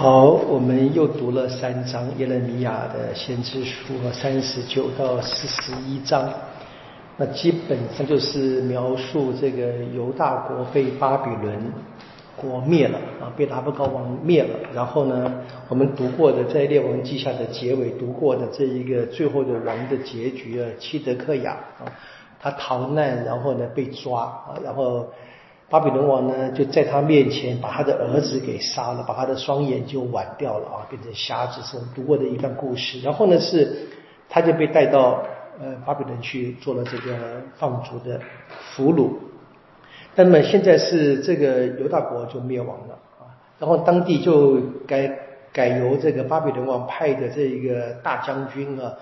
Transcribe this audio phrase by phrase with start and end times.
[0.00, 6.32] 好，我们又读了三章耶利米亚的先知书，三十九到四十一章。
[7.16, 11.60] 那基本上就是描述这个犹大国被巴比伦
[12.36, 14.50] 国灭了啊，被达布高王灭了。
[14.72, 15.34] 然后呢，
[15.68, 21.90] 我们读过的在列王记下的结尾读过的这一个最后的王的结局啊，七德克雅啊，
[22.38, 25.08] 他逃难，然后呢被抓啊，然后。
[25.70, 31.60] 巴比伦王呢，就在他面前把他的儿子给杀了，把他的双眼就剜掉了啊，变成瞎子。
[31.60, 33.00] 是我们读过的一段故事。
[33.00, 33.86] 然后呢，是
[34.30, 35.22] 他就被带到
[35.60, 38.18] 呃巴比伦去做了这个放逐的
[38.70, 39.10] 俘虏。
[40.14, 43.28] 那么现在是这个犹大国就灭亡了啊，
[43.58, 45.18] 然后当地就改
[45.52, 48.94] 改由这个巴比伦王派的这一个大将军啊，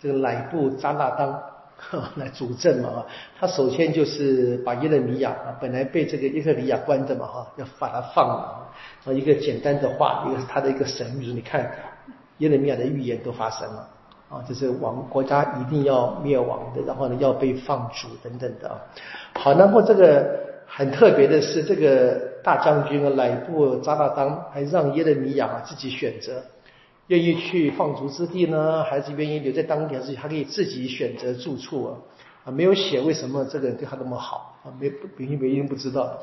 [0.00, 1.38] 这个乃布扎纳当。
[2.16, 3.04] 来主政嘛，
[3.38, 8.70] 他首先就是把耶勒米亚，本来被这个耶克里亚关着嘛哈，要把他放了
[9.06, 9.12] 啊。
[9.12, 11.70] 一个简单的话，一个是他的一个神谕，你看
[12.38, 13.88] 耶勒米亚的预言都发生了
[14.30, 18.80] 啊，就是王国家一定要灭亡的，然后呢要被放逐等等的。
[19.34, 26.42] 好，然后这个很特别的是，这个大将军啊，乃布扎大当还让耶勒米亚自己选择。
[27.08, 29.96] 愿意去放逐之地呢，还是愿意留在当地？
[29.96, 31.98] 还是他可以自己选择住处啊？
[32.44, 34.72] 啊，没有写为什么这个人对他那么好啊？
[34.80, 36.18] 没原因原因不知道，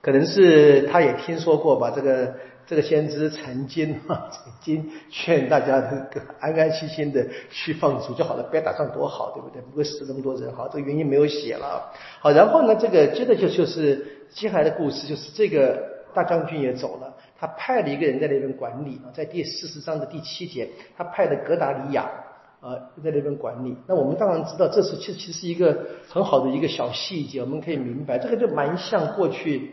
[0.00, 1.92] 可能是他也听说过吧。
[1.94, 2.34] 这个
[2.66, 9.62] 这个先知曾经啊， 曾经劝大家这个安安心心的去放逐就好了，不要打仗多好，对不对？
[9.62, 10.52] 不会死那么多人。
[10.54, 11.92] 好，这个原因没有写了。
[12.20, 15.80] 好，然后呢，这个接着就就是接下来的故事，就是这个
[16.14, 17.14] 大将军也走了。
[17.44, 22.08] 他派了一个人在那边管理啊，在第四十章的第七节，他派了格达里亚
[22.62, 22.72] 啊
[23.04, 23.76] 在那边管理。
[23.86, 29.72] 那我们当然知道，这是其实其实一个很好的一个小细节，我们可以明白，这个就蛮像过去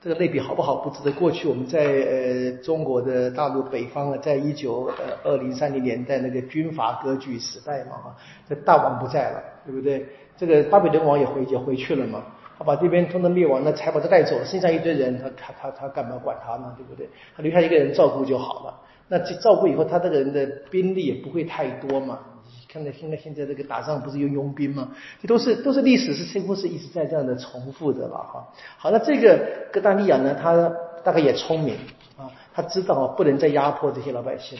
[0.00, 0.76] 这个类比好不好？
[0.76, 8.16] 不值得过去我们在呃中国的大陆北方啊，在一九呃二零三零年代那个军阀割据时代嘛哈，
[8.48, 10.06] 这大王不在了，对不对？
[10.36, 12.22] 这个巴比伦王也回也回去了嘛。
[12.58, 16.72] 他把这边通通灭亡，那才把他带走，剩下一堆人，他他他他干嘛管他呢？
[16.76, 17.08] 对不对？
[17.36, 18.80] 他留下一个人照顾就好了。
[19.08, 22.18] 那这照顾以后，他这个人的兵力也不会太多嘛。
[22.44, 24.88] 你看到现在现在这个打仗不是用佣兵吗？
[25.20, 28.48] 这都是都是历史是几乎是一直在这样的重复的了哈。
[28.78, 29.38] 好，那这个
[29.72, 30.72] 哥达利亚呢，他
[31.02, 31.76] 大概也聪明
[32.16, 34.58] 啊，他知道不能再压迫这些老百姓，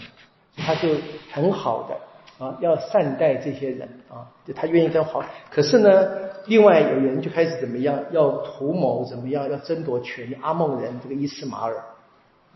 [0.56, 0.88] 他就
[1.32, 1.96] 很好的。
[2.38, 5.24] 啊，要善待这些人啊，就他愿意这样好。
[5.50, 6.08] 可是呢，
[6.46, 10.36] 另外有人就开始怎么样，要图谋怎么样，要争夺权力。
[10.40, 11.76] 阿孟人这个伊斯马尔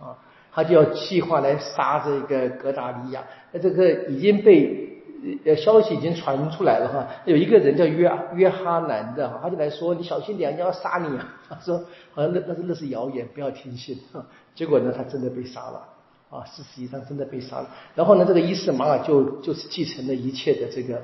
[0.00, 0.18] 啊，
[0.52, 3.22] 他就要计划来杀这个格达利亚。
[3.52, 4.98] 那这个已经被
[5.44, 11.36] 呃消息已经传出来了哈，有一个人叫约约哈南的，他就来说你小心点，人家要杀你啊。
[11.48, 11.78] 他说
[12.12, 13.96] 好像那那是那是谣言，不要听信。
[14.56, 15.82] 结果呢，他真的被杀了。
[16.30, 17.70] 啊，是实际上真的被杀了。
[17.94, 21.00] 然后呢，这个伊斯马尔就就是继承了一切的这个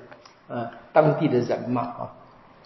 [0.49, 2.13] 呃当地的人嘛啊，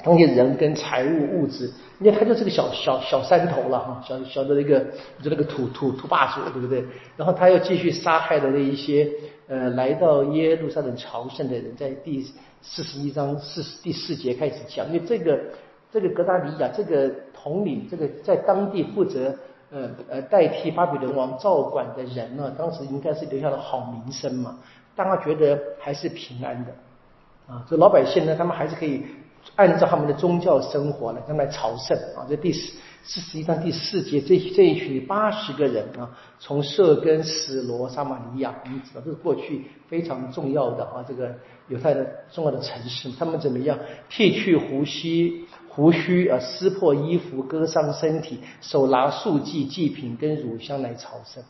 [0.02, 1.70] 当地人跟财物物质，
[2.00, 4.80] 因为他就是个小小小山头了哈，小小的那个
[5.22, 6.84] 就那个土土土霸主，对不对？
[7.16, 9.08] 然后他又继续杀害的那一些
[9.46, 12.26] 呃来到耶路撒冷朝圣的人，在第
[12.60, 15.38] 四十一章四第四节开始讲，因为这个
[15.92, 19.32] 这个格达里亚这个统领，这个在当地负责。
[19.70, 24.56] 呃呃，代替巴比伦王照管的人呢，当时应该是留下了好名声嘛，
[24.96, 26.72] 大家觉得还是平安的
[27.46, 27.62] 啊。
[27.68, 29.02] 这老百姓呢，他们还是可以
[29.56, 32.24] 按照他们的宗教生活来，他们来朝圣啊。
[32.26, 41.34] 这第四是实际上第四节这这一群八十个人啊，从设根、史罗、撒玛利亚，我们知道这是过去非常重要的啊，这个
[41.68, 43.78] 犹太的重要的城市，他们怎么样
[44.08, 45.46] 剃去胡须？
[45.78, 51.40] 胡须啊，撕破衣服，割伤身体，手拿素祭祭品跟乳香来朝圣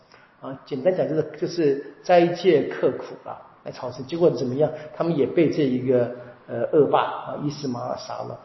[0.43, 0.61] 啊。
[0.67, 4.07] 简单讲就是就是斋戒刻苦啊，来朝圣。
[4.07, 4.71] 结果怎么样？
[4.95, 6.15] 他们也被这一个
[6.47, 8.39] 呃恶霸啊伊斯马尔杀了。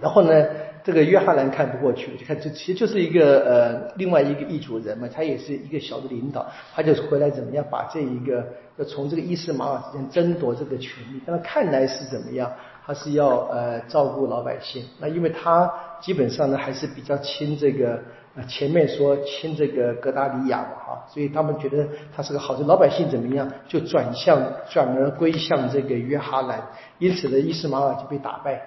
[0.00, 0.46] 然后呢，
[0.82, 8.42] 这个约翰兰看不过去，就看这其实就是一个呃另外一个异族人嘛，他也是一个小的领导，他就回来怎么样把这一个
[8.78, 11.20] 要从这个伊斯马尔之间争夺这个权利。
[11.26, 12.50] 但看来是怎么样？
[12.86, 15.72] 他是要呃照顾老百姓，那因为他
[16.02, 17.98] 基本上呢还是比较亲这个
[18.36, 24.38] 呃前面说亲这个格达里亚嘛哈，所以他们觉得他是个好的老百姓怎么样，就转向
[24.68, 26.62] 转而归向这个约哈兰，
[26.98, 28.60] 因此呢伊斯马尔就被打败。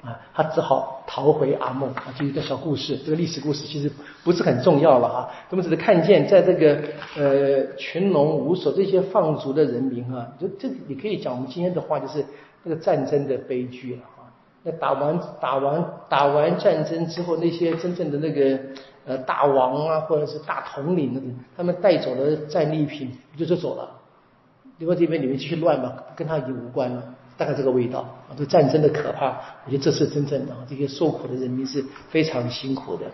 [0.00, 3.90] 啊，他只好逃回阿孟啊，就一个小故事，这个历史故事其实
[4.22, 6.78] 不是很重要了哈，我们只是看见在这个
[7.16, 12.24] 呃群龙无首这些放逐的人民啊，就这你可以讲我们今天的话就是。
[12.68, 14.28] 这个战争的悲剧了啊！
[14.62, 18.58] 那打完打完打完战争之后，那些真正的那个
[19.06, 23.88] 呃大王啊，或者是大统领，他们带走了战利品，就就走了。
[24.76, 27.02] 另外这边你们继续乱嘛，跟他已经无关了。
[27.38, 29.28] 大概这个味道啊，这战争的可怕，
[29.64, 33.06] 我觉得这是真正的这些受苦的人民是非常辛苦的。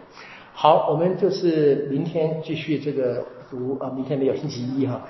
[0.52, 5.02] 好，我们就是明天继续这个读啊，明天没有星期一哈。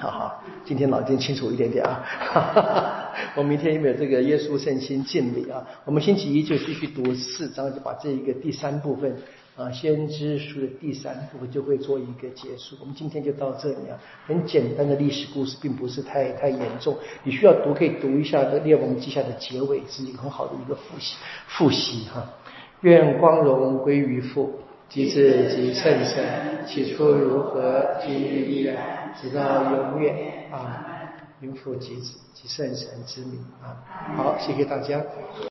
[0.00, 2.04] 好好，今天脑筋清楚一点点啊！
[2.06, 5.66] 哈哈哈我明天有没有这个耶稣圣心敬礼啊？
[5.84, 9.16] 我们星期一就继续读四章，就把这一个第三部分
[9.56, 12.76] 啊，先知书的第三部分就会做一个结束。
[12.78, 16.96] 我们今天就到这里啊，很简单的历史故事，并不是太太严重。
[17.24, 21.16] 你需要读可以读一下这列王记下的结尾，是一个很好的一个复习
[21.48, 22.24] 复习哈。
[22.82, 24.60] 愿光荣归于父。
[24.88, 30.84] 及子及圣神，起初如何，今日依然，直到永远啊！
[31.40, 33.76] 名父及子及圣神之名啊！
[34.16, 35.00] 好，谢谢大家。